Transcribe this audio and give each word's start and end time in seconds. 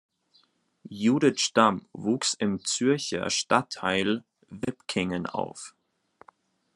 Judith 0.89 1.37
Stamm 1.39 1.87
wuchs 1.93 2.33
im 2.33 2.65
Zürcher 2.65 3.29
Stadtteil 3.29 4.23
Wipkingen 4.49 5.27
auf. 5.27 5.75